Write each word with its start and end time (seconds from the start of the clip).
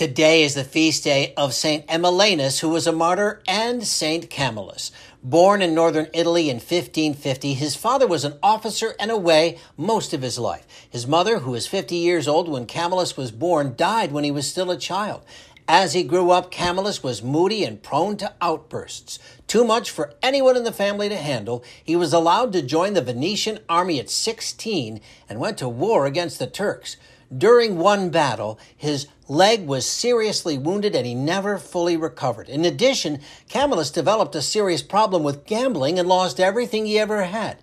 Today 0.00 0.44
is 0.44 0.54
the 0.54 0.64
feast 0.64 1.04
day 1.04 1.34
of 1.36 1.52
Saint 1.52 1.86
Emilianus, 1.86 2.60
who 2.60 2.70
was 2.70 2.86
a 2.86 2.90
martyr, 2.90 3.42
and 3.46 3.86
Saint 3.86 4.30
Camillus. 4.30 4.90
Born 5.22 5.60
in 5.60 5.74
northern 5.74 6.08
Italy 6.14 6.48
in 6.48 6.56
1550, 6.56 7.52
his 7.52 7.76
father 7.76 8.06
was 8.06 8.24
an 8.24 8.38
officer 8.42 8.94
and 8.98 9.10
away 9.10 9.58
most 9.76 10.14
of 10.14 10.22
his 10.22 10.38
life. 10.38 10.66
His 10.88 11.06
mother, 11.06 11.40
who 11.40 11.50
was 11.50 11.66
50 11.66 11.96
years 11.96 12.26
old 12.26 12.48
when 12.48 12.64
Camillus 12.64 13.18
was 13.18 13.30
born, 13.30 13.74
died 13.76 14.10
when 14.10 14.24
he 14.24 14.30
was 14.30 14.48
still 14.48 14.70
a 14.70 14.78
child. 14.78 15.22
As 15.68 15.92
he 15.92 16.02
grew 16.02 16.30
up, 16.30 16.50
Camillus 16.50 17.02
was 17.02 17.22
moody 17.22 17.62
and 17.62 17.82
prone 17.82 18.16
to 18.16 18.32
outbursts. 18.40 19.18
Too 19.46 19.64
much 19.64 19.90
for 19.90 20.14
anyone 20.22 20.56
in 20.56 20.64
the 20.64 20.72
family 20.72 21.10
to 21.10 21.16
handle, 21.16 21.62
he 21.84 21.94
was 21.94 22.14
allowed 22.14 22.54
to 22.54 22.62
join 22.62 22.94
the 22.94 23.02
Venetian 23.02 23.58
army 23.68 24.00
at 24.00 24.08
16 24.08 25.02
and 25.28 25.38
went 25.38 25.58
to 25.58 25.68
war 25.68 26.06
against 26.06 26.38
the 26.38 26.46
Turks. 26.46 26.96
During 27.36 27.78
one 27.78 28.10
battle, 28.10 28.58
his 28.76 29.06
leg 29.28 29.66
was 29.66 29.86
seriously 29.86 30.58
wounded 30.58 30.96
and 30.96 31.06
he 31.06 31.14
never 31.14 31.58
fully 31.58 31.96
recovered. 31.96 32.48
In 32.48 32.64
addition, 32.64 33.20
Camillus 33.48 33.92
developed 33.92 34.34
a 34.34 34.42
serious 34.42 34.82
problem 34.82 35.22
with 35.22 35.46
gambling 35.46 35.98
and 35.98 36.08
lost 36.08 36.40
everything 36.40 36.86
he 36.86 36.98
ever 36.98 37.24
had. 37.24 37.58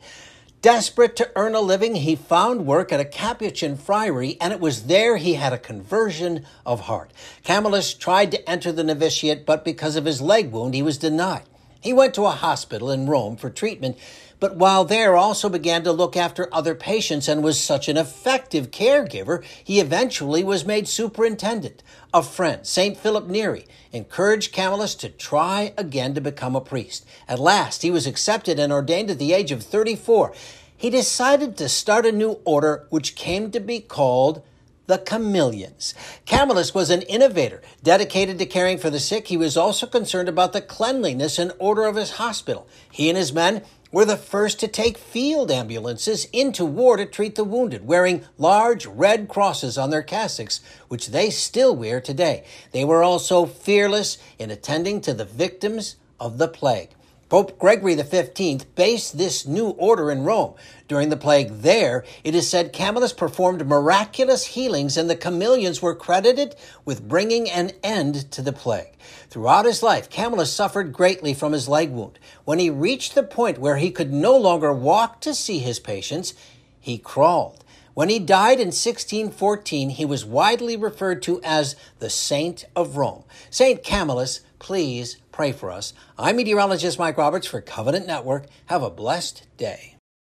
Desperate 0.62 1.16
to 1.18 1.30
earn 1.36 1.54
a 1.54 1.60
living, 1.60 1.96
he 1.96 2.16
found 2.16 2.66
work 2.66 2.92
at 2.92 3.00
a 3.00 3.06
Capuchin 3.06 3.78
friary, 3.78 4.38
and 4.42 4.52
it 4.52 4.60
was 4.60 4.84
there 4.84 5.18
he 5.18 5.36
had 5.36 5.54
a 5.54 5.58
conversion 5.58 6.46
of 6.66 6.82
heart. 6.82 7.12
Camillus 7.44 7.94
tried 7.94 8.32
to 8.32 8.50
enter 8.50 8.72
the 8.72 8.84
novitiate, 8.84 9.46
but 9.46 9.64
because 9.64 9.96
of 9.96 10.06
his 10.06 10.20
leg 10.20 10.52
wound, 10.52 10.74
he 10.74 10.82
was 10.82 10.98
denied. 10.98 11.44
He 11.80 11.94
went 11.94 12.14
to 12.16 12.26
a 12.26 12.32
hospital 12.32 12.92
in 12.92 13.08
Rome 13.08 13.38
for 13.38 13.50
treatment, 13.50 13.98
but 14.40 14.56
while 14.56 14.86
there 14.86 15.16
also 15.16 15.50
began 15.50 15.84
to 15.84 15.92
look 15.92 16.16
after 16.16 16.54
other 16.54 16.76
patients 16.76 17.28
and 17.28 17.44
was 17.44 17.60
such 17.60 17.88
an 17.88 17.98
effective 17.98 18.72
caregiver, 18.72 19.44
he 19.64 19.80
eventually 19.80 20.44
was 20.44 20.66
made 20.66 20.88
superintendent. 20.88 21.82
A 22.14 22.22
friend, 22.22 22.66
St. 22.66 22.98
Philip 22.98 23.28
Neri, 23.28 23.66
encouraged 23.92 24.54
Camillus 24.54 24.96
to 24.96 25.10
try 25.10 25.74
again 25.78 26.14
to 26.14 26.22
become 26.22 26.56
a 26.56 26.62
priest. 26.62 27.06
At 27.28 27.40
last, 27.40 27.82
he 27.82 27.92
was 27.92 28.06
accepted 28.06 28.60
and 28.60 28.72
ordained 28.72 29.10
at 29.10 29.20
the 29.20 29.34
age 29.34 29.52
of 29.52 29.64
34. 29.64 30.34
He 30.76 30.92
decided 30.92 31.58
to 31.58 31.70
start 31.70 32.06
a 32.06 32.12
new 32.12 32.40
order 32.46 32.86
which 32.90 33.16
came 33.16 33.50
to 33.52 33.60
be 33.60 33.80
called 33.80 34.44
the 34.88 34.98
Camillians. 34.98 35.94
Camillus 36.26 36.74
was 36.74 36.90
an 36.90 37.04
innovator, 37.04 37.62
dedicated 37.84 38.40
to 38.40 38.46
caring 38.46 38.78
for 38.78 38.90
the 38.90 39.00
sick. 39.00 39.28
He 39.28 39.38
was 39.38 39.56
also 39.56 39.86
concerned 39.86 40.30
about 40.30 40.54
the 40.54 40.62
cleanliness 40.62 41.38
and 41.38 41.52
order 41.60 41.86
of 41.86 41.96
his 41.96 42.12
hospital. 42.12 42.68
He 42.92 43.10
and 43.10 43.18
his 43.18 43.32
men 43.32 43.64
were 43.92 44.06
the 44.06 44.18
first 44.18 44.60
to 44.60 44.68
take 44.68 44.98
field 44.98 45.52
ambulances 45.52 46.26
into 46.34 46.66
war 46.66 46.98
to 46.98 47.06
treat 47.06 47.36
the 47.36 47.44
wounded, 47.44 47.88
wearing 47.88 48.26
large 48.38 48.86
red 48.86 49.28
crosses 49.28 49.78
on 49.78 49.90
their 49.90 50.04
cassocks, 50.04 50.60
which 50.88 51.08
they 51.08 51.30
still 51.30 51.76
wear 51.76 52.02
today. 52.02 52.44
They 52.72 52.84
were 52.84 53.04
also 53.04 53.46
fearless 53.46 54.18
in 54.40 54.52
attending 54.52 55.02
to 55.02 55.14
the 55.14 55.26
victims 55.26 55.96
of 56.20 56.38
the 56.38 56.48
plague. 56.48 56.90
Pope 57.30 57.60
Gregory 57.60 57.98
XV 57.98 58.74
based 58.76 59.18
this 59.18 59.46
new 59.46 59.70
order 59.72 60.10
in 60.10 60.24
Rome. 60.24 60.54
During 60.88 61.10
the 61.10 61.18
plague 61.18 61.50
there, 61.62 62.06
it 62.24 62.34
is 62.34 62.50
said 62.50 62.72
Camillus 62.72 63.12
performed 63.12 63.68
miraculous 63.68 64.46
healings 64.46 64.96
and 64.96 65.10
the 65.10 65.16
Camillians 65.16 65.82
were 65.82 65.94
credited 65.94 66.56
with 66.86 67.08
bringing 67.08 67.50
an 67.50 67.72
end 67.84 68.32
to 68.32 68.42
the 68.42 68.54
plague. 68.54 68.94
Throughout 69.30 69.66
his 69.66 69.84
life, 69.84 70.10
Camillus 70.10 70.54
suffered 70.54 70.94
greatly 70.94 71.34
from 71.34 71.52
his 71.52 71.68
leg 71.68 71.90
wound. 71.90 72.18
When 72.46 72.60
he 72.60 72.70
reached 72.70 73.14
the 73.14 73.24
point 73.24 73.58
where 73.58 73.78
he 73.78 73.92
could 73.92 74.14
no 74.14 74.38
longer 74.38 74.72
walk 74.72 75.20
to 75.22 75.34
see 75.34 75.60
his 75.60 75.80
patients, 75.80 76.34
he 76.80 76.98
crawled. 76.98 77.66
When 77.94 78.10
he 78.10 78.20
died 78.20 78.60
in 78.60 78.68
1614, 78.68 79.90
he 79.90 80.06
was 80.06 80.24
widely 80.24 80.78
referred 80.78 81.22
to 81.24 81.42
as 81.44 81.76
the 82.00 82.12
Saint 82.12 82.66
of 82.76 82.96
Rome. 82.96 83.24
Saint 83.50 83.84
Camillus, 83.84 84.42
please 84.60 85.18
pray 85.38 85.52
for 85.52 85.70
us. 85.72 85.94
I'm 86.18 86.38
meteorologist 86.38 86.98
Mike 86.98 87.16
Roberts 87.16 87.46
for 87.46 87.62
Covenant 87.62 88.08
Network. 88.08 88.48
Have 88.66 88.82
a 88.82 88.90
blessed 88.90 89.46
day. 89.56 89.97